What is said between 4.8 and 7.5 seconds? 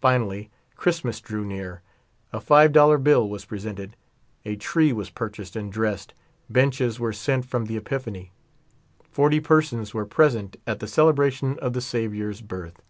was purchased and dressed: benches were sent